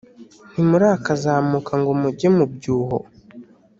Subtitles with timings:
[0.51, 2.97] Ntimurakazamuka ngo mujye mu byuho